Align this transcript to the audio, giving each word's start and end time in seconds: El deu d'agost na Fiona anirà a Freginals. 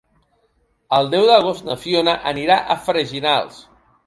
El 0.97 1.11
deu 1.15 1.27
d'agost 1.31 1.67
na 1.67 1.77
Fiona 1.83 2.17
anirà 2.33 2.59
a 2.63 2.79
Freginals. 2.89 3.63